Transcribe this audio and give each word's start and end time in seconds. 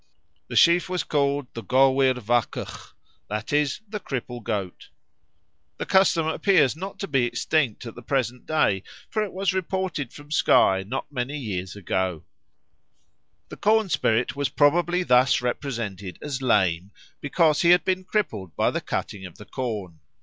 The 0.47 0.55
sheaf 0.55 0.89
was 0.89 1.03
called 1.03 1.45
the 1.53 1.61
goabbir 1.61 2.15
bhacagh, 2.15 2.93
that 3.29 3.53
is, 3.53 3.81
the 3.87 3.99
Cripple 3.99 4.41
Goat. 4.41 4.89
The 5.77 5.85
custom 5.85 6.25
appears 6.25 6.75
not 6.75 6.97
to 7.01 7.07
be 7.07 7.25
extinct 7.25 7.85
at 7.85 7.93
the 7.93 8.01
present 8.01 8.47
day, 8.47 8.81
for 9.11 9.21
it 9.23 9.31
was 9.31 9.53
reported 9.53 10.11
from 10.11 10.31
Skye 10.31 10.81
not 10.87 11.05
very 11.11 11.27
many 11.27 11.37
years 11.37 11.75
ago. 11.75 12.23
The 13.49 13.57
corn 13.57 13.89
spirit 13.89 14.35
was 14.35 14.49
probably 14.49 15.03
thus 15.03 15.39
represented 15.39 16.17
as 16.19 16.41
lame 16.41 16.89
because 17.19 17.61
he 17.61 17.69
had 17.69 17.85
been 17.85 18.03
crippled 18.03 18.55
by 18.55 18.71
the 18.71 18.81
cutting 18.81 19.27
of 19.27 19.37
the 19.37 19.45
corn. 19.45 19.99